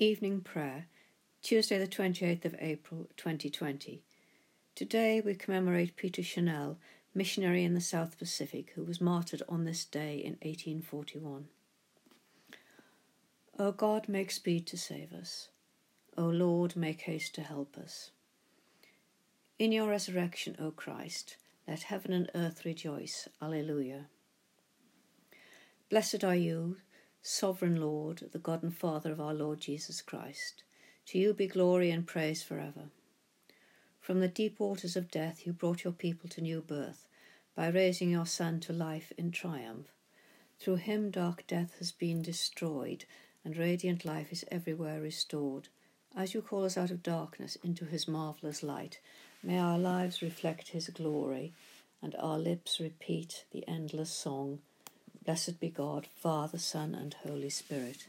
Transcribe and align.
Evening 0.00 0.42
Prayer, 0.42 0.86
Tuesday, 1.42 1.76
the 1.76 1.88
28th 1.88 2.44
of 2.44 2.54
April 2.60 3.08
2020. 3.16 4.00
Today 4.76 5.20
we 5.20 5.34
commemorate 5.34 5.96
Peter 5.96 6.22
Chanel, 6.22 6.78
missionary 7.16 7.64
in 7.64 7.74
the 7.74 7.80
South 7.80 8.16
Pacific, 8.16 8.70
who 8.76 8.84
was 8.84 9.00
martyred 9.00 9.42
on 9.48 9.64
this 9.64 9.84
day 9.84 10.18
in 10.18 10.34
1841. 10.34 11.48
O 13.58 13.72
God, 13.72 14.08
make 14.08 14.30
speed 14.30 14.68
to 14.68 14.78
save 14.78 15.12
us. 15.12 15.48
O 16.16 16.26
Lord, 16.26 16.76
make 16.76 17.00
haste 17.00 17.34
to 17.34 17.42
help 17.42 17.76
us. 17.76 18.12
In 19.58 19.72
your 19.72 19.88
resurrection, 19.88 20.54
O 20.60 20.70
Christ, 20.70 21.38
let 21.66 21.82
heaven 21.82 22.12
and 22.12 22.30
earth 22.36 22.64
rejoice. 22.64 23.26
Alleluia. 23.42 24.06
Blessed 25.90 26.22
are 26.22 26.36
you, 26.36 26.76
sovereign 27.22 27.80
Lord, 27.80 28.28
the 28.32 28.38
God 28.38 28.62
and 28.62 28.74
Father 28.74 29.12
of 29.12 29.20
our 29.20 29.34
Lord 29.34 29.60
Jesus 29.60 30.00
Christ. 30.00 30.62
To 31.06 31.18
you 31.18 31.34
be 31.34 31.46
glory 31.46 31.90
and 31.90 32.06
praise 32.06 32.42
forever. 32.42 32.90
From 34.00 34.20
the 34.20 34.28
deep 34.28 34.60
waters 34.60 34.96
of 34.96 35.10
death, 35.10 35.46
you 35.46 35.52
brought 35.52 35.84
your 35.84 35.92
people 35.92 36.28
to 36.30 36.40
new 36.40 36.60
birth 36.60 37.06
by 37.54 37.68
raising 37.68 38.10
your 38.10 38.26
Son 38.26 38.60
to 38.60 38.72
life 38.72 39.12
in 39.18 39.30
triumph. 39.30 39.88
Through 40.58 40.76
him, 40.76 41.10
dark 41.10 41.46
death 41.46 41.74
has 41.78 41.92
been 41.92 42.22
destroyed, 42.22 43.04
and 43.44 43.56
radiant 43.56 44.04
life 44.04 44.32
is 44.32 44.44
everywhere 44.50 45.00
restored. 45.00 45.68
As 46.16 46.34
you 46.34 46.42
call 46.42 46.64
us 46.64 46.78
out 46.78 46.90
of 46.90 47.02
darkness 47.02 47.56
into 47.62 47.84
his 47.84 48.08
marvellous 48.08 48.62
light, 48.62 49.00
may 49.42 49.58
our 49.58 49.78
lives 49.78 50.22
reflect 50.22 50.68
his 50.68 50.88
glory, 50.88 51.52
and 52.00 52.14
our 52.16 52.38
lips 52.38 52.80
repeat 52.80 53.44
the 53.50 53.66
endless 53.68 54.10
song 54.10 54.60
Blessed 55.28 55.60
be 55.60 55.68
God, 55.68 56.08
Father, 56.14 56.56
Son, 56.56 56.94
and 56.94 57.12
Holy 57.22 57.50
Spirit. 57.50 58.06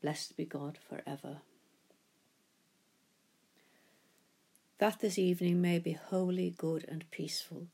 Blessed 0.00 0.38
be 0.38 0.46
God 0.46 0.78
for 0.78 1.02
forever. 1.02 1.42
That 4.78 5.00
this 5.00 5.18
evening 5.18 5.60
may 5.60 5.78
be 5.78 5.92
holy, 5.92 6.54
good, 6.56 6.86
and 6.88 7.04
peaceful, 7.10 7.66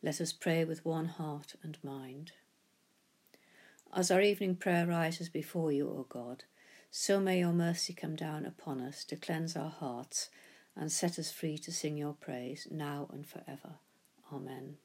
let 0.00 0.20
us 0.20 0.32
pray 0.32 0.64
with 0.64 0.84
one 0.84 1.06
heart 1.06 1.56
and 1.60 1.76
mind. 1.82 2.30
As 3.92 4.12
our 4.12 4.20
evening 4.20 4.54
prayer 4.54 4.86
rises 4.86 5.28
before 5.28 5.72
you, 5.72 5.88
O 5.88 6.06
God, 6.08 6.44
so 6.92 7.18
may 7.18 7.40
your 7.40 7.52
mercy 7.52 7.94
come 7.94 8.14
down 8.14 8.46
upon 8.46 8.80
us 8.80 9.02
to 9.06 9.16
cleanse 9.16 9.56
our 9.56 9.70
hearts 9.70 10.30
and 10.76 10.92
set 10.92 11.18
us 11.18 11.32
free 11.32 11.58
to 11.58 11.72
sing 11.72 11.96
your 11.96 12.12
praise 12.14 12.68
now 12.70 13.08
and 13.12 13.26
forever. 13.26 13.80
Amen. 14.32 14.76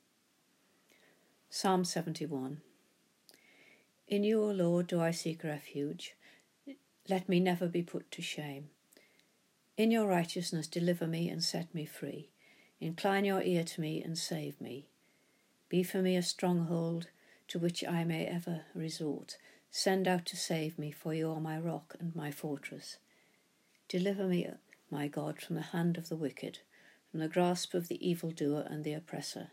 Psalm 1.51 1.85
71 1.85 2.61
in 4.07 4.23
you, 4.23 4.43
O 4.43 4.47
Lord, 4.51 4.87
do 4.87 5.01
I 5.01 5.11
seek 5.11 5.43
refuge. 5.43 6.15
Let 7.09 7.27
me 7.27 7.39
never 7.39 7.67
be 7.67 7.83
put 7.83 8.11
to 8.11 8.21
shame. 8.21 8.69
In 9.77 9.91
your 9.91 10.07
righteousness, 10.07 10.67
deliver 10.67 11.07
me 11.07 11.29
and 11.29 11.43
set 11.43 11.73
me 11.73 11.85
free. 11.85 12.29
Incline 12.79 13.25
your 13.25 13.41
ear 13.41 13.63
to 13.63 13.81
me 13.81 14.03
and 14.03 14.17
save 14.17 14.59
me. 14.61 14.87
Be 15.69 15.83
for 15.83 16.01
me 16.01 16.15
a 16.15 16.21
stronghold 16.21 17.07
to 17.47 17.59
which 17.59 17.83
I 17.83 18.03
may 18.03 18.25
ever 18.25 18.65
resort. 18.75 19.37
Send 19.71 20.07
out 20.07 20.25
to 20.27 20.37
save 20.37 20.77
me, 20.77 20.91
for 20.91 21.13
you 21.13 21.31
are 21.31 21.39
my 21.39 21.57
rock 21.57 21.95
and 21.99 22.15
my 22.15 22.29
fortress. 22.29 22.97
Deliver 23.87 24.27
me, 24.27 24.47
my 24.91 25.07
God, 25.07 25.41
from 25.41 25.55
the 25.55 25.61
hand 25.61 25.97
of 25.97 26.09
the 26.09 26.15
wicked, 26.15 26.59
from 27.09 27.21
the 27.21 27.27
grasp 27.27 27.73
of 27.73 27.87
the 27.87 28.07
evildoer 28.07 28.67
and 28.69 28.83
the 28.83 28.93
oppressor. 28.93 29.51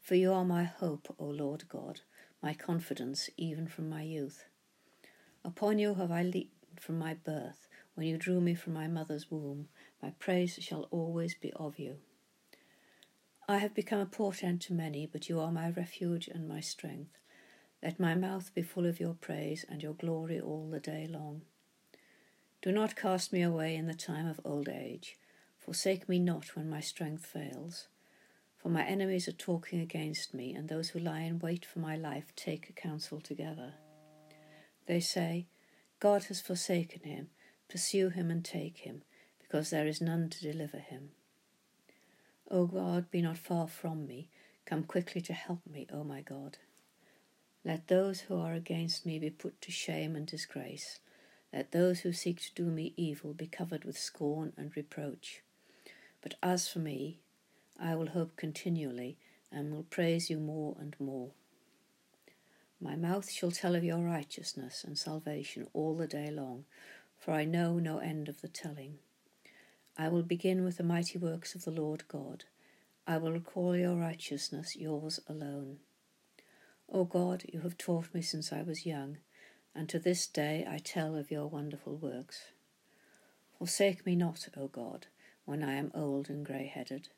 For 0.00 0.16
you 0.16 0.32
are 0.32 0.44
my 0.44 0.64
hope, 0.64 1.14
O 1.18 1.26
Lord 1.26 1.68
God 1.68 2.00
my 2.42 2.54
confidence 2.54 3.30
even 3.36 3.66
from 3.66 3.88
my 3.88 4.02
youth. 4.02 4.44
Upon 5.44 5.78
you 5.78 5.94
have 5.94 6.10
I 6.10 6.22
leaned 6.22 6.48
from 6.76 6.98
my 6.98 7.14
birth. 7.14 7.68
When 7.94 8.06
you 8.06 8.16
drew 8.16 8.40
me 8.40 8.54
from 8.54 8.74
my 8.74 8.86
mother's 8.86 9.30
womb, 9.30 9.68
my 10.02 10.10
praise 10.18 10.58
shall 10.60 10.88
always 10.90 11.34
be 11.34 11.52
of 11.54 11.78
you. 11.78 11.96
I 13.48 13.58
have 13.58 13.74
become 13.74 14.00
a 14.00 14.06
portent 14.06 14.60
to 14.62 14.74
many, 14.74 15.06
but 15.06 15.28
you 15.28 15.40
are 15.40 15.50
my 15.50 15.70
refuge 15.70 16.28
and 16.28 16.46
my 16.46 16.60
strength. 16.60 17.18
Let 17.82 17.98
my 17.98 18.14
mouth 18.14 18.54
be 18.54 18.62
full 18.62 18.86
of 18.86 19.00
your 19.00 19.14
praise 19.14 19.64
and 19.68 19.82
your 19.82 19.94
glory 19.94 20.40
all 20.40 20.68
the 20.70 20.80
day 20.80 21.06
long. 21.08 21.42
Do 22.60 22.72
not 22.72 22.96
cast 22.96 23.32
me 23.32 23.42
away 23.42 23.74
in 23.76 23.86
the 23.86 23.94
time 23.94 24.26
of 24.26 24.40
old 24.44 24.68
age. 24.68 25.16
Forsake 25.58 26.08
me 26.08 26.18
not 26.18 26.56
when 26.56 26.68
my 26.68 26.80
strength 26.80 27.24
fails. 27.24 27.88
For 28.58 28.68
my 28.68 28.84
enemies 28.84 29.28
are 29.28 29.32
talking 29.32 29.80
against 29.80 30.34
me, 30.34 30.52
and 30.52 30.68
those 30.68 30.90
who 30.90 30.98
lie 30.98 31.20
in 31.20 31.38
wait 31.38 31.64
for 31.64 31.78
my 31.78 31.96
life 31.96 32.34
take 32.34 32.74
counsel 32.74 33.20
together. 33.20 33.74
They 34.86 35.00
say, 35.00 35.46
God 36.00 36.24
has 36.24 36.40
forsaken 36.40 37.02
him, 37.04 37.28
pursue 37.68 38.08
him 38.08 38.30
and 38.30 38.44
take 38.44 38.78
him, 38.78 39.02
because 39.38 39.70
there 39.70 39.86
is 39.86 40.00
none 40.00 40.28
to 40.30 40.52
deliver 40.52 40.78
him. 40.78 41.10
O 42.50 42.66
God, 42.66 43.10
be 43.10 43.22
not 43.22 43.38
far 43.38 43.68
from 43.68 44.06
me, 44.06 44.28
come 44.66 44.82
quickly 44.82 45.20
to 45.20 45.32
help 45.32 45.60
me, 45.70 45.86
O 45.92 46.02
my 46.02 46.20
God. 46.20 46.58
Let 47.64 47.88
those 47.88 48.20
who 48.20 48.40
are 48.40 48.54
against 48.54 49.04
me 49.04 49.18
be 49.18 49.30
put 49.30 49.60
to 49.62 49.70
shame 49.70 50.16
and 50.16 50.26
disgrace. 50.26 51.00
Let 51.52 51.72
those 51.72 52.00
who 52.00 52.12
seek 52.12 52.40
to 52.40 52.54
do 52.54 52.64
me 52.64 52.94
evil 52.96 53.34
be 53.34 53.46
covered 53.46 53.84
with 53.84 53.98
scorn 53.98 54.52
and 54.56 54.74
reproach. 54.76 55.42
But 56.22 56.34
as 56.42 56.68
for 56.68 56.78
me, 56.78 57.20
I 57.80 57.94
will 57.94 58.08
hope 58.08 58.36
continually 58.36 59.16
and 59.52 59.72
will 59.72 59.84
praise 59.84 60.28
you 60.28 60.38
more 60.38 60.76
and 60.80 60.96
more. 60.98 61.30
My 62.80 62.96
mouth 62.96 63.30
shall 63.30 63.52
tell 63.52 63.76
of 63.76 63.84
your 63.84 64.04
righteousness 64.04 64.84
and 64.84 64.98
salvation 64.98 65.68
all 65.72 65.94
the 65.94 66.06
day 66.06 66.30
long, 66.30 66.64
for 67.18 67.32
I 67.32 67.44
know 67.44 67.78
no 67.78 67.98
end 67.98 68.28
of 68.28 68.40
the 68.40 68.48
telling. 68.48 68.98
I 69.96 70.08
will 70.08 70.22
begin 70.22 70.64
with 70.64 70.76
the 70.76 70.84
mighty 70.84 71.18
works 71.18 71.54
of 71.54 71.64
the 71.64 71.70
Lord 71.70 72.02
God. 72.08 72.44
I 73.06 73.18
will 73.18 73.32
recall 73.32 73.76
your 73.76 73.96
righteousness, 73.96 74.76
yours 74.76 75.20
alone. 75.28 75.78
O 76.90 77.04
God, 77.04 77.44
you 77.52 77.60
have 77.60 77.78
taught 77.78 78.12
me 78.12 78.22
since 78.22 78.52
I 78.52 78.62
was 78.62 78.86
young, 78.86 79.18
and 79.74 79.88
to 79.88 79.98
this 79.98 80.26
day 80.26 80.66
I 80.68 80.78
tell 80.78 81.16
of 81.16 81.30
your 81.30 81.46
wonderful 81.46 81.96
works. 81.96 82.46
Forsake 83.56 84.04
me 84.04 84.16
not, 84.16 84.48
O 84.56 84.68
God, 84.68 85.06
when 85.44 85.62
I 85.62 85.74
am 85.74 85.92
old 85.94 86.28
and 86.28 86.44
grey 86.44 86.66
headed 86.66 87.08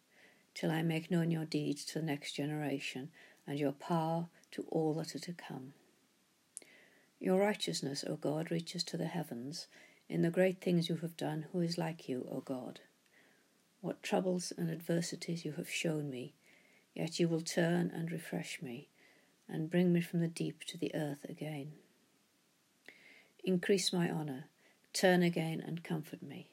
till 0.54 0.70
I 0.70 0.82
make 0.82 1.10
known 1.10 1.30
your 1.30 1.44
deeds 1.44 1.84
to 1.86 2.00
the 2.00 2.06
next 2.06 2.32
generation, 2.32 3.10
and 3.46 3.58
your 3.58 3.72
power 3.72 4.26
to 4.52 4.64
all 4.68 4.94
that 4.94 5.14
are 5.14 5.20
to 5.20 5.32
come. 5.32 5.72
Your 7.18 7.38
righteousness, 7.38 8.04
O 8.08 8.16
God, 8.16 8.50
reaches 8.50 8.82
to 8.84 8.96
the 8.96 9.06
heavens. 9.06 9.66
In 10.08 10.22
the 10.22 10.30
great 10.30 10.60
things 10.60 10.88
you 10.88 10.96
have 10.96 11.16
done, 11.16 11.46
who 11.52 11.60
is 11.60 11.78
like 11.78 12.08
you, 12.08 12.26
O 12.30 12.40
God? 12.40 12.80
What 13.80 14.02
troubles 14.02 14.52
and 14.56 14.70
adversities 14.70 15.44
you 15.44 15.52
have 15.52 15.70
shown 15.70 16.10
me, 16.10 16.34
yet 16.94 17.20
you 17.20 17.28
will 17.28 17.40
turn 17.40 17.90
and 17.94 18.10
refresh 18.10 18.60
me, 18.60 18.88
and 19.48 19.70
bring 19.70 19.92
me 19.92 20.00
from 20.00 20.20
the 20.20 20.28
deep 20.28 20.64
to 20.64 20.78
the 20.78 20.94
earth 20.94 21.24
again. 21.28 21.72
Increase 23.44 23.92
my 23.92 24.10
honour, 24.10 24.44
turn 24.92 25.22
again 25.22 25.62
and 25.64 25.82
comfort 25.82 26.22
me. 26.22 26.49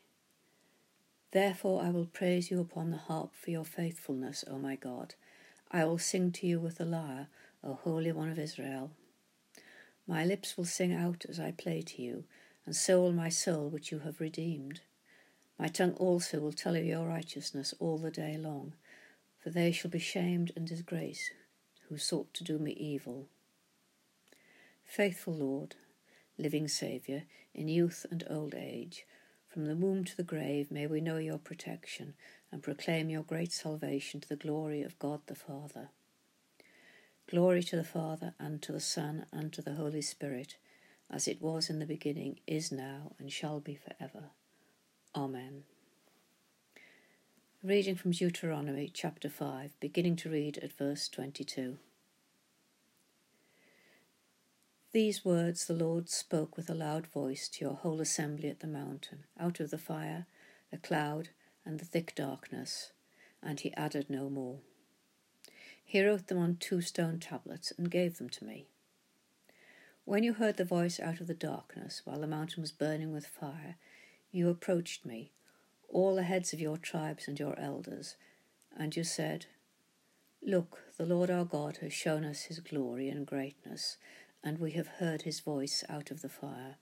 Therefore 1.32 1.82
I 1.84 1.90
will 1.90 2.06
praise 2.06 2.50
you 2.50 2.60
upon 2.62 2.92
the 2.92 2.98
harp 2.98 3.36
for 3.36 3.52
your 3.52 3.66
faithfulness, 3.66 4.44
O 4.50 4.58
my 4.58 4.76
God. 4.76 5.16
I 5.72 5.84
will 5.86 5.98
sing 5.98 6.32
to 6.34 6.48
you 6.48 6.60
with 6.60 6.78
the 6.78 6.86
lyre, 6.86 7.28
O 7.64 7.74
Holy 7.74 8.12
One 8.12 8.30
of 8.30 8.40
Israel. 8.40 8.92
My 10.08 10.24
lips 10.24 10.56
will 10.58 10.66
sing 10.66 10.94
out 10.94 11.26
as 11.28 11.40
I 11.40 11.52
play 11.52 11.82
to 11.82 12.02
you, 12.02 12.24
and 12.66 12.76
so 12.76 13.02
will 13.02 13.12
my 13.12 13.30
soul 13.30 13.68
which 13.68 13.92
you 13.92 14.00
have 14.00 14.22
redeemed. 14.22 14.82
My 15.60 15.68
tongue 15.68 15.94
also 15.94 16.40
will 16.40 16.54
tell 16.54 16.76
of 16.76 16.86
your 16.86 17.08
righteousness 17.08 17.74
all 17.80 17.98
the 17.98 18.12
day 18.12 18.38
long, 18.38 18.74
for 19.44 19.50
they 19.50 19.72
shall 19.72 19.92
be 19.92 20.00
shamed 20.00 20.52
and 20.56 20.66
disgraced 20.66 21.32
who 21.90 21.98
sought 21.98 22.34
to 22.34 22.44
do 22.44 22.60
me 22.60 22.72
evil. 22.72 23.28
Faithful 24.84 25.34
Lord, 25.34 25.76
living 26.38 26.68
Saviour, 26.68 27.24
in 27.54 27.68
youth 27.68 28.06
and 28.12 28.24
old 28.30 28.54
age, 28.56 29.06
from 29.48 29.66
the 29.66 29.76
womb 29.76 30.04
to 30.04 30.16
the 30.16 30.24
grave 30.24 30.72
may 30.72 30.88
we 30.88 31.02
know 31.02 31.18
your 31.18 31.38
protection 31.38 32.14
and 32.52 32.64
proclaim 32.64 33.10
your 33.10 33.24
great 33.24 33.52
salvation 33.52 34.20
to 34.22 34.30
the 34.30 34.36
glory 34.36 34.82
of 34.82 35.00
God 35.00 35.22
the 35.28 35.36
Father. 35.36 35.90
Glory 37.30 37.62
to 37.64 37.76
the 37.76 37.84
Father, 37.84 38.34
and 38.40 38.62
to 38.62 38.72
the 38.72 38.80
Son, 38.80 39.26
and 39.34 39.52
to 39.52 39.62
the 39.62 39.74
Holy 39.74 40.02
Spirit, 40.02 40.56
as 41.12 41.28
it 41.28 41.42
was 41.42 41.70
in 41.70 41.80
the 41.80 41.86
beginning, 41.86 42.40
is 42.48 42.72
now, 42.72 43.12
and 43.20 43.32
shall 43.32 43.60
be 43.60 43.76
for 43.76 43.94
ever. 44.00 44.30
Amen. 45.14 45.64
Reading 47.62 47.96
from 47.96 48.12
Deuteronomy 48.12 48.90
chapter 48.94 49.30
5, 49.30 49.72
beginning 49.82 50.16
to 50.18 50.30
read 50.30 50.58
at 50.60 50.72
verse 50.72 51.10
22. 51.10 51.78
These 54.98 55.24
words 55.24 55.68
the 55.68 55.76
Lord 55.76 56.10
spoke 56.10 56.58
with 56.58 56.72
a 56.72 56.74
loud 56.74 57.06
voice 57.06 57.48
to 57.50 57.64
your 57.64 57.76
whole 57.76 58.02
assembly 58.02 58.50
at 58.50 58.62
the 58.62 58.66
mountain, 58.66 59.26
out 59.40 59.60
of 59.60 59.70
the 59.70 59.78
fire, 59.78 60.26
the 60.72 60.80
cloud, 60.80 61.30
and 61.64 61.80
the 61.80 61.86
thick 61.86 62.16
darkness, 62.16 62.94
and 63.44 63.60
he 63.60 63.72
added 63.76 64.10
no 64.10 64.28
more. 64.28 64.58
He 65.86 66.04
wrote 66.04 66.26
them 66.26 66.40
on 66.40 66.58
two 66.60 66.82
stone 66.82 67.20
tablets 67.20 67.72
and 67.78 67.92
gave 67.92 68.18
them 68.18 68.28
to 68.28 68.44
me. 68.44 68.66
When 70.04 70.24
you 70.24 70.34
heard 70.34 70.58
the 70.58 70.66
voice 70.66 71.00
out 71.00 71.22
of 71.22 71.28
the 71.28 71.36
darkness, 71.36 72.02
while 72.04 72.22
the 72.22 72.26
mountain 72.26 72.62
was 72.62 72.72
burning 72.72 73.14
with 73.14 73.28
fire, 73.28 73.76
you 74.32 74.50
approached 74.50 75.06
me, 75.06 75.32
all 75.90 76.16
the 76.16 76.24
heads 76.24 76.54
of 76.54 76.60
your 76.60 76.78
tribes 76.78 77.28
and 77.28 77.40
your 77.40 77.56
elders, 77.60 78.16
and 78.76 78.96
you 78.96 79.04
said, 79.04 79.46
Look, 80.42 80.80
the 80.98 81.06
Lord 81.06 81.30
our 81.30 81.46
God 81.46 81.78
has 81.82 81.94
shown 81.94 82.26
us 82.26 82.44
his 82.44 82.62
glory 82.62 83.10
and 83.10 83.28
greatness, 83.28 83.98
and 84.48 84.60
we 84.60 84.72
have 84.72 84.88
heard 85.00 85.24
his 85.24 85.42
voice 85.42 85.84
out 85.90 86.10
of 86.10 86.22
the 86.22 86.30
fire. 86.30 86.78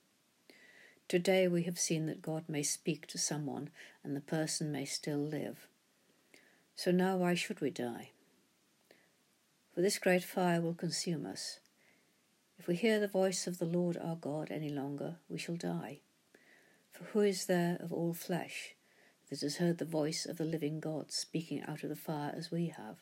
Today 1.07 1.47
we 1.47 1.63
have 1.63 1.79
seen 1.79 2.05
that 2.05 2.21
God 2.21 2.43
may 2.47 2.61
speak 2.61 3.07
to 3.07 3.17
someone, 3.17 3.71
and 4.03 4.15
the 4.15 4.21
person 4.21 4.71
may 4.71 4.85
still 4.85 5.17
live. 5.17 5.67
So 6.75 6.91
now 6.91 7.17
why 7.17 7.33
should 7.33 7.61
we 7.61 7.71
die? 7.71 8.11
For 9.73 9.81
this 9.81 9.97
great 9.97 10.23
fire 10.23 10.61
will 10.61 10.75
consume 10.75 11.25
us 11.25 11.57
if 12.59 12.67
we 12.67 12.75
hear 12.75 12.99
the 12.99 13.07
voice 13.07 13.47
of 13.47 13.57
the 13.57 13.65
Lord 13.65 13.97
our 13.97 14.15
God 14.15 14.51
any 14.51 14.69
longer, 14.69 15.15
we 15.27 15.39
shall 15.39 15.55
die. 15.55 16.01
For 16.91 17.05
who 17.05 17.21
is 17.21 17.47
there 17.47 17.77
of 17.79 17.91
all 17.91 18.13
flesh 18.13 18.75
that 19.31 19.41
has 19.41 19.57
heard 19.57 19.79
the 19.79 19.85
voice 19.85 20.27
of 20.27 20.37
the 20.37 20.45
living 20.45 20.79
God 20.79 21.11
speaking 21.11 21.63
out 21.63 21.81
of 21.81 21.89
the 21.89 21.95
fire 21.95 22.31
as 22.37 22.51
we 22.51 22.67
have, 22.67 22.97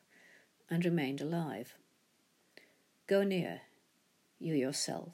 and 0.69 0.85
remained 0.85 1.19
alive? 1.19 1.75
Go 3.07 3.23
near, 3.23 3.61
you 4.43 4.55
yourself, 4.55 5.13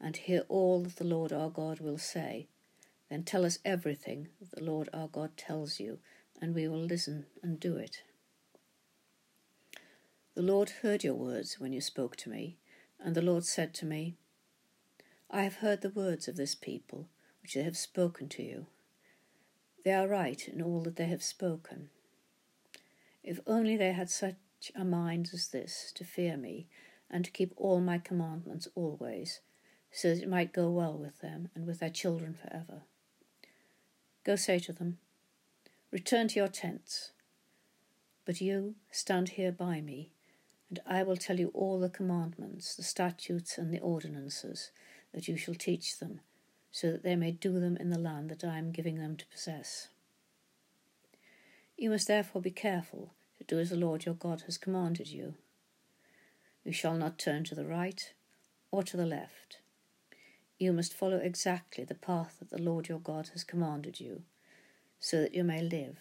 and 0.00 0.16
hear 0.16 0.44
all 0.48 0.82
that 0.82 0.96
the 0.96 1.04
Lord 1.04 1.32
our 1.32 1.50
God 1.50 1.80
will 1.80 1.98
say. 1.98 2.48
Then 3.10 3.22
tell 3.22 3.44
us 3.44 3.58
everything 3.64 4.28
that 4.40 4.50
the 4.50 4.64
Lord 4.64 4.88
our 4.92 5.08
God 5.08 5.36
tells 5.36 5.78
you, 5.78 5.98
and 6.40 6.54
we 6.54 6.68
will 6.68 6.84
listen 6.84 7.26
and 7.42 7.60
do 7.60 7.76
it. 7.76 8.02
The 10.34 10.42
Lord 10.42 10.70
heard 10.82 11.02
your 11.02 11.14
words 11.14 11.58
when 11.58 11.72
you 11.72 11.80
spoke 11.80 12.16
to 12.16 12.30
me 12.30 12.58
and 13.00 13.14
the 13.14 13.22
Lord 13.22 13.44
said 13.44 13.74
to 13.74 13.86
me, 13.86 14.14
I 15.30 15.42
have 15.42 15.56
heard 15.56 15.80
the 15.82 15.90
words 15.90 16.28
of 16.28 16.36
this 16.36 16.54
people, 16.54 17.08
which 17.42 17.54
they 17.54 17.62
have 17.62 17.76
spoken 17.76 18.28
to 18.30 18.42
you. 18.42 18.66
They 19.84 19.92
are 19.92 20.08
right 20.08 20.48
in 20.48 20.62
all 20.62 20.80
that 20.82 20.96
they 20.96 21.06
have 21.06 21.22
spoken. 21.22 21.90
If 23.22 23.40
only 23.46 23.76
they 23.76 23.92
had 23.92 24.10
such 24.10 24.36
a 24.74 24.84
mind 24.84 25.30
as 25.32 25.48
this, 25.48 25.92
to 25.96 26.04
fear 26.04 26.36
me, 26.36 26.68
and 27.10 27.24
to 27.24 27.30
keep 27.30 27.52
all 27.56 27.80
my 27.80 27.98
commandments 27.98 28.68
always, 28.74 29.40
so 29.90 30.14
that 30.14 30.22
it 30.22 30.28
might 30.28 30.52
go 30.52 30.70
well 30.70 30.96
with 30.96 31.20
them 31.20 31.48
and 31.54 31.66
with 31.66 31.80
their 31.80 31.90
children 31.90 32.34
for 32.34 32.52
ever. 32.52 32.82
Go 34.24 34.36
say 34.36 34.58
to 34.60 34.72
them, 34.72 34.98
Return 35.90 36.28
to 36.28 36.40
your 36.40 36.48
tents. 36.48 37.12
But 38.24 38.40
you 38.40 38.74
stand 38.90 39.30
here 39.30 39.52
by 39.52 39.80
me 39.80 40.10
and 40.68 40.80
I 40.86 41.02
will 41.02 41.16
tell 41.16 41.38
you 41.38 41.50
all 41.54 41.78
the 41.78 41.88
commandments, 41.88 42.74
the 42.74 42.82
statutes, 42.82 43.56
and 43.56 43.72
the 43.72 43.80
ordinances 43.80 44.70
that 45.14 45.28
you 45.28 45.36
shall 45.36 45.54
teach 45.54 45.98
them, 45.98 46.20
so 46.72 46.90
that 46.90 47.02
they 47.02 47.16
may 47.16 47.30
do 47.30 47.60
them 47.60 47.76
in 47.76 47.90
the 47.90 47.98
land 47.98 48.30
that 48.30 48.44
I 48.44 48.58
am 48.58 48.72
giving 48.72 48.96
them 48.96 49.16
to 49.16 49.26
possess. 49.26 49.88
You 51.76 51.90
must 51.90 52.08
therefore 52.08 52.42
be 52.42 52.50
careful 52.50 53.12
to 53.38 53.44
do 53.44 53.58
as 53.60 53.70
the 53.70 53.76
Lord 53.76 54.06
your 54.06 54.14
God 54.14 54.42
has 54.42 54.58
commanded 54.58 55.08
you. 55.08 55.34
You 56.66 56.72
shall 56.72 56.96
not 56.96 57.18
turn 57.18 57.44
to 57.44 57.54
the 57.54 57.64
right 57.64 58.12
or 58.70 58.82
to 58.82 58.96
the 58.98 59.06
left. 59.06 59.60
You 60.58 60.74
must 60.74 60.92
follow 60.92 61.16
exactly 61.16 61.84
the 61.84 61.94
path 61.94 62.36
that 62.40 62.50
the 62.50 62.60
Lord 62.60 62.88
your 62.88 62.98
God 62.98 63.28
has 63.28 63.44
commanded 63.44 64.00
you, 64.00 64.24
so 65.00 65.22
that 65.22 65.34
you 65.34 65.44
may 65.44 65.62
live, 65.62 65.96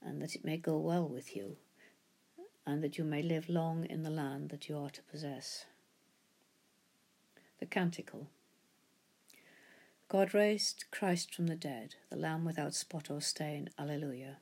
and 0.00 0.20
that 0.20 0.34
it 0.34 0.44
may 0.44 0.56
go 0.56 0.78
well 0.78 1.08
with 1.08 1.36
you 1.36 1.58
and 2.66 2.82
that 2.82 2.98
you 2.98 3.04
may 3.04 3.22
live 3.22 3.48
long 3.48 3.84
in 3.86 4.02
the 4.02 4.10
land 4.10 4.50
that 4.50 4.68
you 4.68 4.78
are 4.78 4.90
to 4.90 5.02
possess. 5.02 5.66
The 7.58 7.66
Canticle 7.66 8.28
God 10.08 10.34
raised 10.34 10.84
Christ 10.90 11.34
from 11.34 11.46
the 11.46 11.56
dead, 11.56 11.94
the 12.10 12.16
Lamb 12.16 12.44
without 12.44 12.74
spot 12.74 13.10
or 13.10 13.20
stain. 13.20 13.70
Alleluia. 13.78 14.36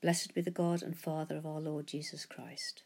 Blessed 0.00 0.32
be 0.32 0.40
the 0.40 0.50
God 0.50 0.82
and 0.82 0.96
Father 0.96 1.36
of 1.36 1.44
our 1.44 1.60
Lord 1.60 1.86
Jesus 1.86 2.24
Christ. 2.24 2.82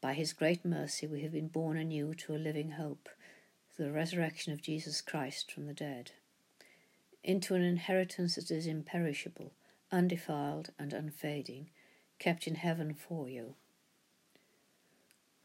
By 0.00 0.14
his 0.14 0.32
great 0.32 0.64
mercy 0.64 1.06
we 1.06 1.22
have 1.22 1.32
been 1.32 1.48
born 1.48 1.76
anew 1.76 2.14
to 2.14 2.34
a 2.34 2.38
living 2.38 2.72
hope 2.72 3.08
through 3.74 3.86
the 3.86 3.92
resurrection 3.92 4.52
of 4.52 4.62
Jesus 4.62 5.00
Christ 5.00 5.50
from 5.50 5.66
the 5.66 5.74
dead, 5.74 6.12
into 7.24 7.54
an 7.54 7.62
inheritance 7.62 8.36
that 8.36 8.50
is 8.50 8.66
imperishable, 8.66 9.52
undefiled, 9.90 10.70
and 10.78 10.92
unfading 10.92 11.70
kept 12.18 12.46
in 12.46 12.56
heaven 12.56 12.94
for 12.94 13.28
you, 13.28 13.54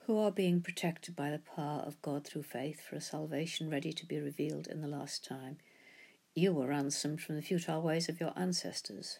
who 0.05 0.17
are 0.17 0.31
being 0.31 0.61
protected 0.61 1.15
by 1.15 1.31
the 1.31 1.39
power 1.39 1.79
of 1.79 2.01
God 2.01 2.25
through 2.25 2.43
faith 2.43 2.81
for 2.81 2.95
a 2.95 3.01
salvation 3.01 3.69
ready 3.69 3.93
to 3.93 4.05
be 4.05 4.19
revealed 4.19 4.67
in 4.67 4.81
the 4.81 4.87
last 4.87 5.23
time. 5.23 5.57
You 6.35 6.51
were 6.53 6.67
ransomed 6.67 7.21
from 7.21 7.35
the 7.35 7.41
futile 7.41 7.81
ways 7.81 8.09
of 8.09 8.19
your 8.19 8.33
ancestors, 8.35 9.19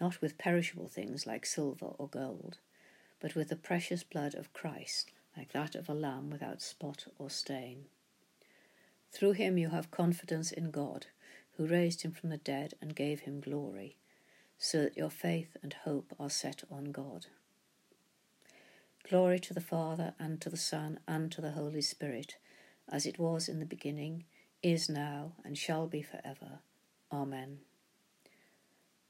not 0.00 0.20
with 0.20 0.38
perishable 0.38 0.88
things 0.88 1.26
like 1.26 1.44
silver 1.46 1.86
or 1.98 2.08
gold, 2.08 2.58
but 3.22 3.36
with 3.36 3.48
the 3.48 3.56
precious 3.56 4.02
blood 4.02 4.34
of 4.34 4.52
Christ, 4.52 5.12
like 5.36 5.52
that 5.52 5.76
of 5.76 5.88
a 5.88 5.94
lamb 5.94 6.28
without 6.28 6.60
spot 6.60 7.06
or 7.18 7.30
stain. 7.30 7.84
Through 9.12 9.32
him 9.32 9.56
you 9.56 9.68
have 9.68 9.92
confidence 9.92 10.50
in 10.50 10.72
God, 10.72 11.06
who 11.56 11.66
raised 11.66 12.02
him 12.02 12.10
from 12.10 12.30
the 12.30 12.36
dead 12.36 12.74
and 12.80 12.96
gave 12.96 13.20
him 13.20 13.40
glory 13.40 13.96
so 14.58 14.82
that 14.82 14.96
your 14.96 15.10
faith 15.10 15.56
and 15.60 15.74
hope 15.84 16.14
are 16.20 16.30
set 16.30 16.62
on 16.70 16.92
God. 16.92 17.26
Glory 19.08 19.40
to 19.40 19.52
the 19.52 19.60
Father, 19.60 20.14
and 20.20 20.40
to 20.40 20.48
the 20.48 20.56
Son, 20.56 21.00
and 21.08 21.32
to 21.32 21.40
the 21.40 21.50
Holy 21.50 21.82
Spirit, 21.82 22.36
as 22.88 23.04
it 23.04 23.18
was 23.18 23.48
in 23.48 23.58
the 23.58 23.66
beginning, 23.66 24.22
is 24.62 24.88
now, 24.88 25.32
and 25.44 25.58
shall 25.58 25.88
be 25.88 26.00
for 26.00 26.20
ever. 26.24 26.60
Amen. 27.10 27.58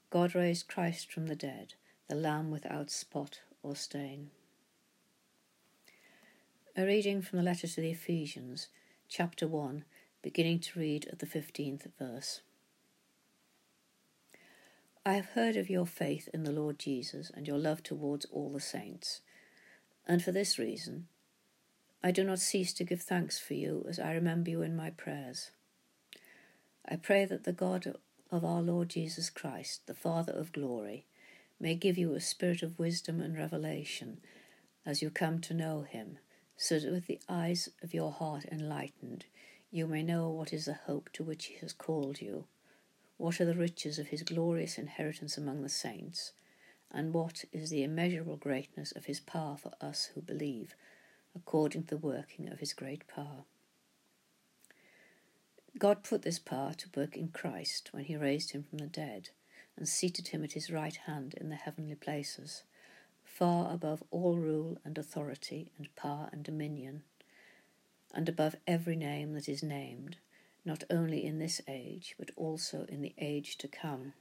God 0.09 0.33
raised 0.33 0.67
Christ 0.67 1.11
from 1.11 1.27
the 1.27 1.35
dead, 1.35 1.75
the 2.09 2.15
Lamb 2.15 2.49
without 2.49 2.89
spot 2.89 3.41
or 3.63 3.75
stain. 3.75 4.29
A 6.75 6.85
reading 6.85 7.21
from 7.21 7.37
the 7.37 7.43
letter 7.43 7.67
to 7.67 7.81
the 7.81 7.91
Ephesians, 7.91 8.67
chapter 9.07 9.47
1, 9.47 9.85
beginning 10.21 10.59
to 10.59 10.79
read 10.79 11.07
at 11.11 11.19
the 11.19 11.25
15th 11.25 11.87
verse. 11.97 12.41
I 15.05 15.13
have 15.13 15.27
heard 15.27 15.55
of 15.55 15.69
your 15.69 15.85
faith 15.85 16.29
in 16.33 16.43
the 16.43 16.51
Lord 16.51 16.79
Jesus 16.79 17.31
and 17.33 17.47
your 17.47 17.57
love 17.57 17.83
towards 17.83 18.25
all 18.25 18.49
the 18.51 18.59
saints, 18.59 19.21
and 20.07 20.23
for 20.23 20.31
this 20.31 20.59
reason 20.59 21.07
I 22.03 22.11
do 22.11 22.23
not 22.23 22.39
cease 22.39 22.73
to 22.73 22.83
give 22.83 23.01
thanks 23.01 23.39
for 23.39 23.53
you 23.53 23.85
as 23.87 23.97
I 23.97 24.11
remember 24.13 24.49
you 24.49 24.61
in 24.61 24.75
my 24.75 24.89
prayers. 24.89 25.51
I 26.87 26.97
pray 26.97 27.23
that 27.25 27.45
the 27.45 27.53
God 27.53 27.95
of 28.29 28.43
our 28.43 28.61
Lord 28.61 28.89
Jesus 28.89 29.29
Christ, 29.29 29.87
the 29.87 29.93
Father 29.93 30.33
of 30.33 30.51
glory, 30.51 31.05
may 31.63 31.73
give 31.73 31.97
you 31.97 32.13
a 32.13 32.21
spirit 32.21 32.61
of 32.61 32.77
wisdom 32.77 33.19
and 33.19 33.35
revelation 33.37 34.19
as 34.85 35.01
you 35.01 35.09
come 35.09 35.39
to 35.39 35.53
know 35.53 35.81
him, 35.81 36.19
so 36.57 36.77
that 36.77 36.91
with 36.91 37.07
the 37.07 37.21
eyes 37.27 37.69
of 37.81 37.93
your 37.93 38.11
heart 38.11 38.45
enlightened, 38.51 39.25
you 39.71 39.87
may 39.87 40.03
know 40.03 40.29
what 40.29 40.53
is 40.53 40.65
the 40.65 40.73
hope 40.85 41.09
to 41.13 41.23
which 41.23 41.45
he 41.45 41.55
has 41.55 41.73
called 41.73 42.21
you 42.21 42.45
what 43.17 43.39
are 43.39 43.45
the 43.45 43.53
riches 43.53 43.99
of 43.99 44.07
his 44.07 44.23
glorious 44.23 44.77
inheritance 44.77 45.37
among 45.37 45.61
the 45.61 45.69
saints? 45.69 46.33
And 46.91 47.13
what 47.13 47.45
is 47.51 47.69
the 47.69 47.83
immeasurable 47.83 48.35
greatness 48.35 48.91
of 48.91 49.05
his 49.05 49.19
power 49.19 49.55
for 49.55 49.71
us 49.79 50.09
who 50.13 50.21
believe, 50.21 50.75
according 51.35 51.83
to 51.83 51.95
the 51.95 52.05
working 52.05 52.49
of 52.49 52.59
his 52.59 52.73
great 52.73 53.07
power? 53.07 53.45
God 55.77 56.03
put 56.03 56.23
this 56.23 56.37
power 56.37 56.73
to 56.73 56.89
work 56.95 57.15
in 57.15 57.29
Christ 57.29 57.89
when 57.93 58.03
he 58.03 58.17
raised 58.17 58.51
him 58.51 58.63
from 58.63 58.79
the 58.79 58.87
dead 58.87 59.29
and 59.77 59.87
seated 59.87 60.29
him 60.29 60.43
at 60.43 60.53
his 60.53 60.69
right 60.69 60.95
hand 61.05 61.33
in 61.35 61.49
the 61.49 61.55
heavenly 61.55 61.95
places, 61.95 62.63
far 63.23 63.73
above 63.73 64.03
all 64.11 64.37
rule 64.37 64.77
and 64.85 64.97
authority 64.97 65.71
and 65.77 65.95
power 65.95 66.29
and 66.31 66.43
dominion, 66.43 67.03
and 68.13 68.29
above 68.29 68.55
every 68.67 68.95
name 68.95 69.33
that 69.33 69.49
is 69.49 69.63
named 69.63 70.17
not 70.65 70.83
only 70.89 71.25
in 71.25 71.39
this 71.39 71.61
age, 71.67 72.15
but 72.17 72.31
also 72.35 72.85
in 72.87 73.01
the 73.01 73.13
age 73.17 73.57
to 73.57 73.67
come. 73.67 74.13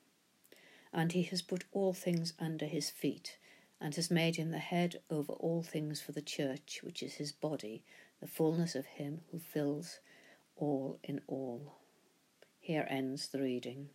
And 0.93 1.13
he 1.13 1.23
has 1.25 1.43
put 1.43 1.65
all 1.73 1.93
things 1.93 2.35
under 2.39 2.67
his 2.67 2.91
feet, 2.91 3.39
and 3.81 3.95
has 3.95 4.11
made 4.11 4.37
him 4.37 4.51
the 4.51 4.59
head 4.59 5.01
over 5.11 5.33
all 5.35 5.63
things 5.63 6.01
for 6.01 6.13
the 6.13 6.23
church, 6.23 6.81
which 6.83 7.03
is 7.03 7.15
his 7.15 7.33
body, 7.33 7.83
the 8.21 8.27
fullness 8.27 8.75
of 8.75 8.87
him 8.87 9.21
who 9.31 9.39
fills 9.39 10.01
all 10.57 10.99
in 11.03 11.21
all. 11.27 11.75
Here 12.61 12.87
ends 12.89 13.29
the 13.29 13.41
reading. 13.41 13.89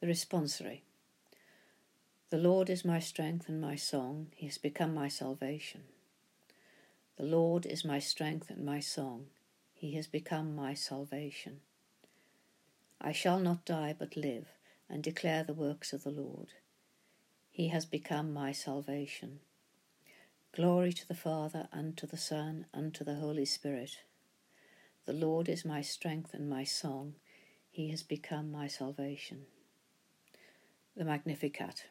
The 0.00 0.06
responsory. 0.06 0.80
The 2.30 2.38
Lord 2.38 2.70
is 2.70 2.86
my 2.86 3.00
strength 3.00 3.50
and 3.50 3.60
my 3.60 3.76
song, 3.76 4.28
he 4.34 4.46
has 4.46 4.56
become 4.56 4.94
my 4.94 5.08
salvation. 5.08 5.82
The 7.18 7.26
Lord 7.26 7.66
is 7.66 7.84
my 7.84 7.98
strength 7.98 8.48
and 8.48 8.64
my 8.64 8.80
song, 8.80 9.26
he 9.74 9.96
has 9.96 10.06
become 10.06 10.56
my 10.56 10.72
salvation. 10.72 11.60
I 12.98 13.12
shall 13.12 13.40
not 13.40 13.66
die 13.66 13.94
but 13.98 14.16
live 14.16 14.46
and 14.88 15.02
declare 15.02 15.44
the 15.44 15.52
works 15.52 15.92
of 15.92 16.02
the 16.02 16.10
Lord. 16.10 16.54
He 17.50 17.68
has 17.68 17.84
become 17.84 18.32
my 18.32 18.52
salvation. 18.52 19.40
Glory 20.52 20.94
to 20.94 21.06
the 21.06 21.14
Father, 21.14 21.68
and 21.72 21.94
to 21.98 22.06
the 22.06 22.16
Son, 22.16 22.64
and 22.72 22.94
to 22.94 23.04
the 23.04 23.16
Holy 23.16 23.44
Spirit. 23.44 23.98
The 25.04 25.12
Lord 25.12 25.46
is 25.46 25.62
my 25.66 25.82
strength 25.82 26.32
and 26.32 26.48
my 26.48 26.64
song. 26.64 27.16
He 27.70 27.90
has 27.90 28.02
become 28.02 28.50
my 28.50 28.66
salvation. 28.66 29.44
The 30.96 31.04
Magnificat. 31.04 31.84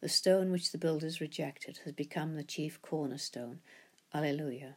The 0.00 0.08
stone 0.08 0.52
which 0.52 0.70
the 0.70 0.78
builders 0.78 1.20
rejected 1.20 1.80
has 1.84 1.92
become 1.92 2.36
the 2.36 2.44
chief 2.44 2.80
cornerstone. 2.80 3.58
Alleluia. 4.14 4.76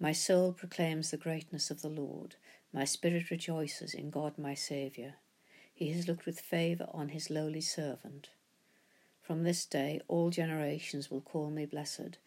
My 0.00 0.10
soul 0.10 0.52
proclaims 0.52 1.10
the 1.10 1.16
greatness 1.16 1.70
of 1.70 1.80
the 1.80 1.88
Lord. 1.88 2.34
My 2.72 2.84
spirit 2.84 3.30
rejoices 3.30 3.94
in 3.94 4.10
God 4.10 4.36
my 4.36 4.54
Saviour. 4.54 5.14
He 5.72 5.92
has 5.92 6.08
looked 6.08 6.26
with 6.26 6.40
favour 6.40 6.88
on 6.92 7.10
his 7.10 7.30
lowly 7.30 7.60
servant. 7.60 8.30
From 9.22 9.44
this 9.44 9.64
day 9.64 10.00
all 10.08 10.30
generations 10.30 11.08
will 11.08 11.20
call 11.20 11.50
me 11.50 11.66
blessed. 11.66 12.18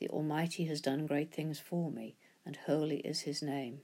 The 0.00 0.08
Almighty 0.08 0.64
has 0.64 0.80
done 0.80 1.06
great 1.06 1.32
things 1.32 1.60
for 1.60 1.90
me, 1.92 2.16
and 2.44 2.56
holy 2.66 2.98
is 2.98 3.20
his 3.20 3.42
name. 3.42 3.82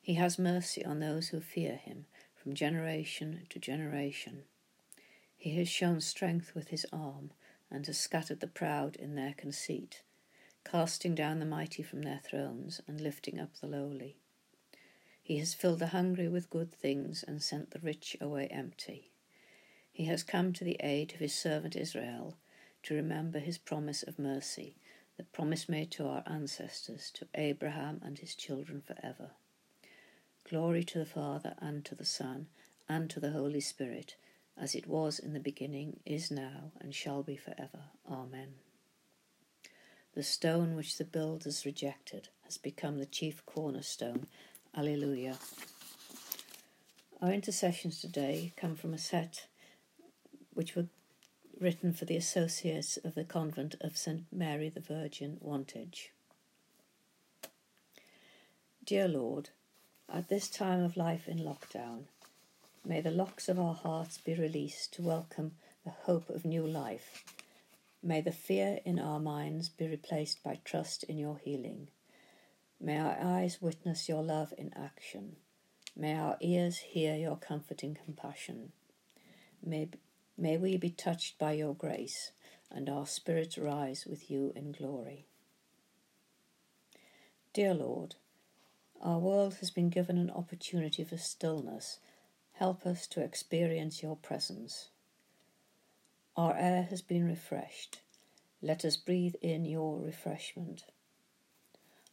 He 0.00 0.14
has 0.14 0.38
mercy 0.38 0.82
on 0.82 1.00
those 1.00 1.28
who 1.28 1.40
fear 1.40 1.76
him 1.76 2.06
from 2.44 2.54
generation 2.54 3.46
to 3.48 3.58
generation. 3.58 4.42
He 5.34 5.56
has 5.56 5.66
shown 5.66 6.02
strength 6.02 6.54
with 6.54 6.68
his 6.68 6.84
arm, 6.92 7.30
and 7.70 7.86
has 7.86 7.98
scattered 7.98 8.40
the 8.40 8.46
proud 8.46 8.96
in 8.96 9.14
their 9.14 9.32
conceit, 9.32 10.02
casting 10.62 11.14
down 11.14 11.38
the 11.38 11.46
mighty 11.46 11.82
from 11.82 12.02
their 12.02 12.20
thrones, 12.22 12.82
and 12.86 13.00
lifting 13.00 13.40
up 13.40 13.56
the 13.56 13.66
lowly. 13.66 14.18
He 15.22 15.38
has 15.38 15.54
filled 15.54 15.78
the 15.78 15.86
hungry 15.86 16.28
with 16.28 16.50
good 16.50 16.70
things, 16.70 17.24
and 17.26 17.42
sent 17.42 17.70
the 17.70 17.78
rich 17.78 18.14
away 18.20 18.48
empty. 18.48 19.10
He 19.90 20.04
has 20.04 20.22
come 20.22 20.52
to 20.52 20.64
the 20.64 20.76
aid 20.80 21.14
of 21.14 21.20
his 21.20 21.34
servant 21.34 21.74
Israel, 21.74 22.36
to 22.82 22.94
remember 22.94 23.38
his 23.38 23.56
promise 23.56 24.02
of 24.02 24.18
mercy, 24.18 24.76
the 25.16 25.24
promise 25.24 25.66
made 25.66 25.90
to 25.92 26.06
our 26.06 26.22
ancestors, 26.26 27.10
to 27.12 27.26
Abraham 27.34 28.02
and 28.04 28.18
his 28.18 28.34
children 28.34 28.82
forever. 28.82 29.30
Glory 30.48 30.84
to 30.84 30.98
the 30.98 31.06
Father, 31.06 31.54
and 31.58 31.84
to 31.84 31.94
the 31.94 32.04
Son, 32.04 32.46
and 32.88 33.08
to 33.10 33.20
the 33.20 33.32
Holy 33.32 33.60
Spirit 33.60 34.16
as 34.56 34.74
it 34.74 34.86
was 34.86 35.18
in 35.18 35.32
the 35.32 35.40
beginning, 35.40 35.98
is 36.06 36.30
now, 36.30 36.70
and 36.80 36.94
shall 36.94 37.22
be 37.22 37.36
for 37.36 37.54
ever. 37.58 37.84
Amen. 38.08 38.54
The 40.14 40.22
stone 40.22 40.76
which 40.76 40.96
the 40.96 41.04
builders 41.04 41.66
rejected 41.66 42.28
has 42.44 42.56
become 42.56 42.98
the 42.98 43.06
chief 43.06 43.44
cornerstone. 43.46 44.26
Alleluia. 44.76 45.38
Our 47.20 47.32
intercessions 47.32 48.00
today 48.00 48.52
come 48.56 48.76
from 48.76 48.94
a 48.94 48.98
set 48.98 49.46
which 50.52 50.76
were 50.76 50.86
written 51.60 51.92
for 51.92 52.04
the 52.04 52.16
associates 52.16 52.96
of 52.98 53.14
the 53.14 53.24
convent 53.24 53.74
of 53.80 53.96
St 53.96 54.24
Mary 54.32 54.68
the 54.68 54.80
Virgin, 54.80 55.38
Wantage. 55.40 56.12
Dear 58.84 59.08
Lord, 59.08 59.50
at 60.12 60.28
this 60.28 60.48
time 60.48 60.82
of 60.82 60.96
life 60.96 61.28
in 61.28 61.38
lockdown, 61.38 62.04
May 62.86 63.00
the 63.00 63.10
locks 63.10 63.48
of 63.48 63.58
our 63.58 63.72
hearts 63.72 64.18
be 64.18 64.34
released 64.34 64.92
to 64.94 65.02
welcome 65.02 65.52
the 65.86 65.90
hope 65.90 66.28
of 66.28 66.44
new 66.44 66.66
life. 66.66 67.24
May 68.02 68.20
the 68.20 68.30
fear 68.30 68.78
in 68.84 68.98
our 68.98 69.18
minds 69.18 69.70
be 69.70 69.88
replaced 69.88 70.42
by 70.42 70.58
trust 70.66 71.02
in 71.04 71.16
your 71.16 71.38
healing. 71.42 71.88
May 72.78 72.98
our 72.98 73.16
eyes 73.18 73.56
witness 73.62 74.06
your 74.06 74.22
love 74.22 74.52
in 74.58 74.70
action. 74.76 75.36
May 75.96 76.14
our 76.14 76.36
ears 76.42 76.76
hear 76.76 77.16
your 77.16 77.38
comforting 77.38 77.96
compassion. 78.04 78.72
May, 79.64 79.88
may 80.36 80.58
we 80.58 80.76
be 80.76 80.90
touched 80.90 81.38
by 81.38 81.52
your 81.52 81.74
grace 81.74 82.32
and 82.70 82.90
our 82.90 83.06
spirits 83.06 83.56
rise 83.56 84.04
with 84.04 84.30
you 84.30 84.52
in 84.54 84.72
glory. 84.72 85.24
Dear 87.54 87.72
Lord, 87.72 88.16
our 89.04 89.18
world 89.18 89.54
has 89.60 89.70
been 89.70 89.90
given 89.90 90.18
an 90.18 90.30
opportunity 90.30 91.04
for 91.04 91.16
stillness 91.16 91.98
Help 92.58 92.86
us 92.86 93.08
to 93.08 93.20
experience 93.20 94.00
your 94.00 94.14
presence. 94.14 94.90
Our 96.36 96.56
air 96.56 96.84
has 96.84 97.02
been 97.02 97.26
refreshed. 97.26 98.00
Let 98.62 98.84
us 98.84 98.96
breathe 98.96 99.34
in 99.42 99.64
your 99.64 99.98
refreshment. 99.98 100.84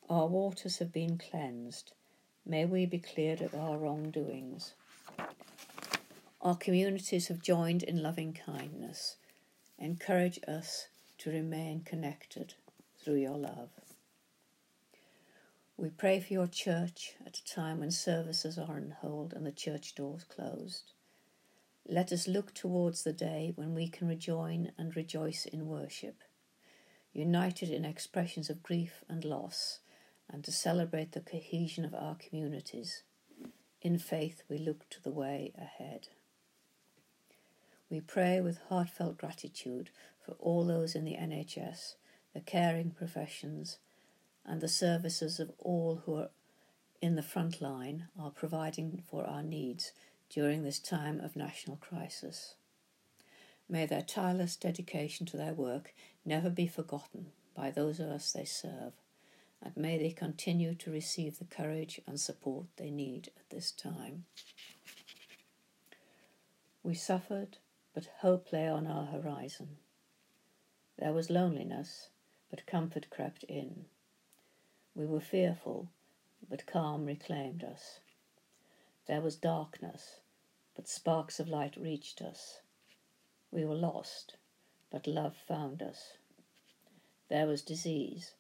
Our 0.09 0.25
waters 0.27 0.79
have 0.79 0.91
been 0.91 1.19
cleansed. 1.19 1.91
May 2.43 2.65
we 2.65 2.87
be 2.87 2.97
cleared 2.97 3.41
of 3.41 3.53
our 3.53 3.77
wrongdoings. 3.77 4.73
Our 6.41 6.55
communities 6.55 7.27
have 7.27 7.43
joined 7.43 7.83
in 7.83 8.01
loving 8.01 8.33
kindness. 8.33 9.17
Encourage 9.77 10.39
us 10.47 10.87
to 11.19 11.29
remain 11.29 11.81
connected 11.81 12.55
through 12.97 13.17
your 13.17 13.37
love. 13.37 13.69
We 15.81 15.89
pray 15.89 16.19
for 16.19 16.31
your 16.31 16.45
church 16.45 17.15
at 17.25 17.39
a 17.39 17.43
time 17.43 17.79
when 17.79 17.89
services 17.89 18.59
are 18.59 18.71
on 18.71 18.97
hold 19.01 19.33
and 19.33 19.43
the 19.43 19.51
church 19.51 19.95
doors 19.95 20.23
closed. 20.23 20.91
Let 21.89 22.11
us 22.11 22.27
look 22.27 22.53
towards 22.53 23.01
the 23.01 23.13
day 23.13 23.53
when 23.55 23.73
we 23.73 23.87
can 23.87 24.07
rejoin 24.07 24.73
and 24.77 24.95
rejoice 24.95 25.47
in 25.47 25.65
worship, 25.65 26.21
united 27.13 27.71
in 27.71 27.83
expressions 27.83 28.47
of 28.47 28.61
grief 28.61 29.03
and 29.09 29.25
loss, 29.25 29.79
and 30.29 30.43
to 30.43 30.51
celebrate 30.51 31.13
the 31.13 31.19
cohesion 31.19 31.83
of 31.83 31.95
our 31.95 32.13
communities. 32.13 33.01
In 33.81 33.97
faith, 33.97 34.43
we 34.47 34.59
look 34.59 34.87
to 34.91 35.01
the 35.01 35.09
way 35.09 35.51
ahead. 35.57 36.09
We 37.89 38.01
pray 38.01 38.39
with 38.39 38.59
heartfelt 38.69 39.17
gratitude 39.17 39.89
for 40.23 40.33
all 40.33 40.63
those 40.63 40.93
in 40.93 41.05
the 41.05 41.15
NHS, 41.15 41.95
the 42.35 42.41
caring 42.41 42.91
professions, 42.91 43.79
and 44.45 44.61
the 44.61 44.67
services 44.67 45.39
of 45.39 45.51
all 45.59 46.03
who 46.05 46.15
are 46.15 46.29
in 47.01 47.15
the 47.15 47.23
front 47.23 47.61
line 47.61 48.07
are 48.19 48.31
providing 48.31 49.01
for 49.09 49.25
our 49.25 49.43
needs 49.43 49.91
during 50.29 50.63
this 50.63 50.79
time 50.79 51.19
of 51.19 51.35
national 51.35 51.77
crisis. 51.77 52.55
May 53.67 53.85
their 53.85 54.01
tireless 54.01 54.55
dedication 54.55 55.25
to 55.27 55.37
their 55.37 55.53
work 55.53 55.93
never 56.25 56.49
be 56.49 56.67
forgotten 56.67 57.27
by 57.55 57.71
those 57.71 57.99
of 57.99 58.07
us 58.07 58.31
they 58.31 58.45
serve, 58.45 58.93
and 59.61 59.75
may 59.75 59.97
they 59.97 60.11
continue 60.11 60.75
to 60.75 60.91
receive 60.91 61.39
the 61.39 61.45
courage 61.45 62.01
and 62.07 62.19
support 62.19 62.65
they 62.77 62.89
need 62.89 63.29
at 63.37 63.49
this 63.49 63.71
time. 63.71 64.25
We 66.83 66.95
suffered, 66.95 67.57
but 67.93 68.09
hope 68.19 68.51
lay 68.51 68.67
on 68.67 68.87
our 68.87 69.05
horizon. 69.05 69.77
There 70.97 71.13
was 71.13 71.29
loneliness, 71.29 72.09
but 72.49 72.65
comfort 72.65 73.07
crept 73.09 73.43
in. 73.43 73.85
We 74.93 75.05
were 75.05 75.21
fearful, 75.21 75.87
but 76.49 76.65
calm 76.65 77.05
reclaimed 77.05 77.63
us. 77.63 77.99
There 79.07 79.21
was 79.21 79.35
darkness, 79.35 80.19
but 80.75 80.87
sparks 80.87 81.39
of 81.39 81.47
light 81.47 81.75
reached 81.77 82.21
us. 82.21 82.59
We 83.51 83.65
were 83.65 83.75
lost, 83.75 84.35
but 84.91 85.07
love 85.07 85.35
found 85.47 85.81
us. 85.81 86.17
There 87.29 87.47
was 87.47 87.61
disease, 87.61 88.33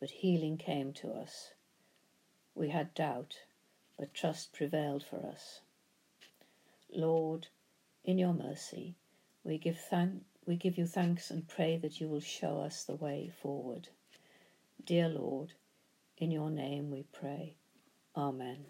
but 0.00 0.10
healing 0.10 0.58
came 0.58 0.92
to 0.94 1.12
us. 1.12 1.52
We 2.54 2.70
had 2.70 2.94
doubt, 2.94 3.38
but 3.96 4.12
trust 4.12 4.52
prevailed 4.52 5.04
for 5.04 5.24
us. 5.24 5.60
Lord, 6.90 7.46
in 8.04 8.18
your 8.18 8.34
mercy, 8.34 8.96
we 9.44 9.58
give, 9.58 9.78
thank- 9.78 10.24
we 10.44 10.56
give 10.56 10.76
you 10.76 10.86
thanks 10.86 11.30
and 11.30 11.46
pray 11.46 11.76
that 11.76 12.00
you 12.00 12.08
will 12.08 12.20
show 12.20 12.60
us 12.60 12.84
the 12.84 12.96
way 12.96 13.32
forward. 13.40 13.88
Dear 14.84 15.08
Lord, 15.08 15.52
in 16.18 16.30
your 16.30 16.50
name 16.50 16.90
we 16.90 17.04
pray. 17.12 17.56
Amen. 18.16 18.64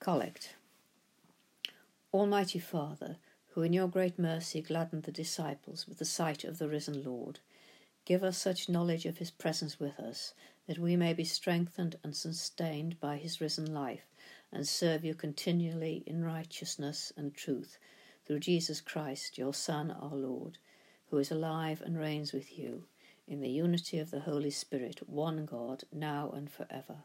Collect. 0.00 0.54
Almighty 2.12 2.58
Father, 2.58 3.16
who 3.48 3.62
in 3.62 3.72
your 3.72 3.88
great 3.88 4.18
mercy 4.18 4.60
gladdened 4.60 5.04
the 5.04 5.10
disciples 5.10 5.88
with 5.88 5.98
the 5.98 6.04
sight 6.04 6.44
of 6.44 6.58
the 6.58 6.68
risen 6.68 7.02
Lord, 7.02 7.40
give 8.04 8.22
us 8.22 8.36
such 8.36 8.68
knowledge 8.68 9.06
of 9.06 9.18
his 9.18 9.30
presence 9.30 9.80
with 9.80 9.98
us 9.98 10.34
that 10.66 10.78
we 10.78 10.96
may 10.96 11.14
be 11.14 11.24
strengthened 11.24 11.96
and 12.04 12.14
sustained 12.14 13.00
by 13.00 13.16
his 13.16 13.40
risen 13.40 13.72
life 13.72 14.04
and 14.52 14.68
serve 14.68 15.04
you 15.04 15.14
continually 15.14 16.02
in 16.06 16.24
righteousness 16.24 17.12
and 17.16 17.34
truth 17.34 17.78
through 18.26 18.40
Jesus 18.40 18.80
Christ, 18.80 19.38
your 19.38 19.54
Son, 19.54 19.90
our 19.90 20.14
Lord 20.14 20.58
who 21.14 21.20
is 21.20 21.30
alive 21.30 21.80
and 21.80 21.96
reigns 21.96 22.32
with 22.32 22.58
you, 22.58 22.82
in 23.28 23.40
the 23.40 23.48
unity 23.48 24.00
of 24.00 24.10
the 24.10 24.18
Holy 24.18 24.50
Spirit, 24.50 25.00
one 25.06 25.46
God, 25.46 25.84
now 25.92 26.32
and 26.34 26.50
forever. 26.50 27.04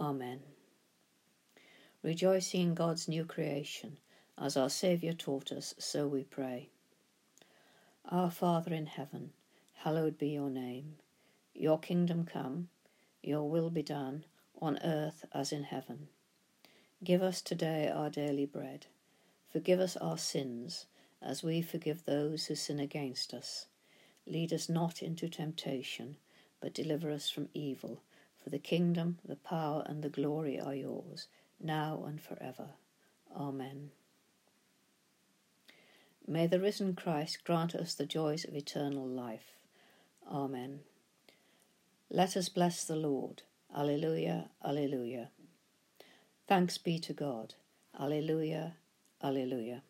Amen. 0.00 0.40
Rejoicing 2.02 2.62
in 2.62 2.74
God's 2.74 3.06
new 3.06 3.24
creation, 3.24 3.98
as 4.36 4.56
our 4.56 4.68
Saviour 4.68 5.12
taught 5.12 5.52
us, 5.52 5.72
so 5.78 6.08
we 6.08 6.24
pray. 6.24 6.68
Our 8.10 8.28
Father 8.28 8.74
in 8.74 8.86
heaven, 8.86 9.30
hallowed 9.74 10.18
be 10.18 10.30
your 10.30 10.50
name. 10.50 10.96
Your 11.54 11.78
kingdom 11.78 12.24
come, 12.24 12.70
your 13.22 13.48
will 13.48 13.70
be 13.70 13.84
done, 13.84 14.24
on 14.60 14.80
earth 14.82 15.24
as 15.32 15.52
in 15.52 15.62
heaven. 15.62 16.08
Give 17.04 17.22
us 17.22 17.40
today 17.40 17.88
our 17.88 18.10
daily 18.10 18.46
bread. 18.46 18.86
Forgive 19.52 19.78
us 19.78 19.96
our 19.96 20.18
sins, 20.18 20.86
as 21.26 21.42
we 21.42 21.60
forgive 21.60 22.04
those 22.04 22.46
who 22.46 22.54
sin 22.54 22.78
against 22.78 23.34
us. 23.34 23.66
Lead 24.26 24.52
us 24.52 24.68
not 24.68 25.02
into 25.02 25.28
temptation, 25.28 26.16
but 26.60 26.74
deliver 26.74 27.10
us 27.10 27.28
from 27.28 27.48
evil. 27.52 28.02
For 28.42 28.50
the 28.50 28.58
kingdom, 28.58 29.18
the 29.24 29.36
power, 29.36 29.82
and 29.86 30.02
the 30.02 30.08
glory 30.08 30.58
are 30.60 30.74
yours, 30.74 31.26
now 31.60 32.04
and 32.06 32.20
forever. 32.20 32.68
Amen. 33.36 33.90
May 36.28 36.46
the 36.46 36.60
risen 36.60 36.94
Christ 36.94 37.44
grant 37.44 37.74
us 37.74 37.94
the 37.94 38.06
joys 38.06 38.44
of 38.44 38.54
eternal 38.54 39.06
life. 39.06 39.54
Amen. 40.30 40.80
Let 42.10 42.36
us 42.36 42.48
bless 42.48 42.84
the 42.84 42.96
Lord. 42.96 43.42
Alleluia, 43.76 44.50
Alleluia. 44.64 45.30
Thanks 46.46 46.78
be 46.78 46.98
to 47.00 47.12
God. 47.12 47.54
Alleluia, 47.98 48.74
Alleluia. 49.22 49.82